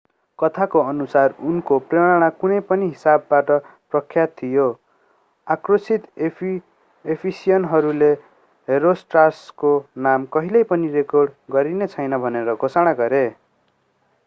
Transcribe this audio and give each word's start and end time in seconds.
कथाको 0.39 0.79
अनुसार 0.91 1.33
उनको 1.49 1.75
प्रेरणा 1.89 2.27
कुनै 2.37 2.55
पनि 2.69 2.85
हिसाबमा 2.87 3.57
प्रख्यात 3.91 4.31
थियो 4.37 4.63
आक्रोशित 5.47 6.07
एफिसियनहरूले 7.05 8.09
हेरोस्ट्राटसको 8.67 9.73
नाम 10.07 10.25
कहिल्यै 10.33 10.63
पनि 10.71 10.89
रेकर्ड 10.95 11.35
गरिने 11.57 11.89
छैन 11.93 12.17
भनेर 12.25 12.55
घोषणा 12.57 12.95
गरे 12.99 13.21